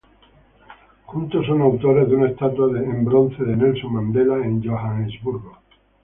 [1.05, 5.59] Juntos son autores de una estatua en bronce de Nelson Mandela en Johannesburgo.